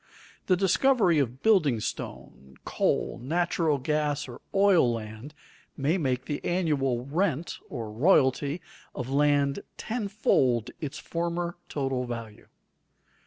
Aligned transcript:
The 0.47 0.57
discovery 0.57 1.19
of 1.19 1.43
building 1.43 1.79
stone, 1.79 2.55
coal, 2.65 3.19
natural 3.21 3.77
gas, 3.77 4.27
or 4.27 4.41
oil 4.51 4.91
land 4.91 5.35
may 5.77 5.99
make 5.99 6.25
the 6.25 6.43
annual 6.43 7.05
rent 7.05 7.59
(or 7.69 7.91
royalty) 7.91 8.61
of 8.95 9.11
land 9.11 9.59
tenfold 9.77 10.71
its 10.81 10.97
former 10.97 11.55
total 11.69 12.07
value. 12.07 12.47